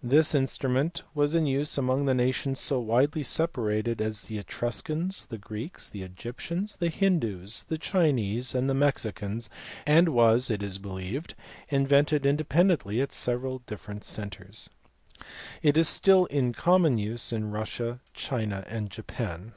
This 0.00 0.32
in 0.32 0.46
strument 0.46 1.00
was 1.12 1.34
in 1.34 1.44
use 1.44 1.76
among 1.76 2.04
nations 2.04 2.60
so 2.60 2.78
widely 2.78 3.24
separated 3.24 4.00
as 4.00 4.22
the 4.26 4.38
Etruscans, 4.38 5.26
Greeks, 5.40 5.90
Egyptians, 5.92 6.78
Hindoos, 6.80 7.64
Chinese, 7.80 8.54
and 8.54 8.68
Mexicans;, 8.78 9.50
and 9.88 10.10
was, 10.10 10.52
it 10.52 10.62
is 10.62 10.78
believed, 10.78 11.34
invented 11.68 12.24
independently 12.24 13.00
at 13.00 13.12
several 13.12 13.58
different 13.66 14.04
centres. 14.04 14.70
It 15.62 15.76
is 15.76 15.88
still 15.88 16.26
in 16.26 16.52
common 16.52 16.96
use 16.98 17.32
in 17.32 17.50
Russia, 17.50 17.98
China, 18.14 18.62
and 18.68 18.88
Japan. 18.88 19.52